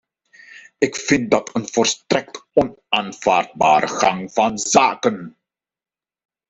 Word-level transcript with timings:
Ik 0.77 0.95
vind 0.95 1.31
dat 1.31 1.55
een 1.55 1.67
volstrekt 1.67 2.45
onaanvaardbare 2.53 3.87
gang 3.87 4.31
van 4.33 4.57
zaken! 4.57 5.37